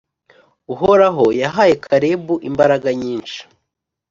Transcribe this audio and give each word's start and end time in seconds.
Uhoraho 0.73 1.25
yahaye 1.41 1.73
Kalebu 1.85 2.35
imbaraga 2.49 2.87
nyinshi, 3.01 3.39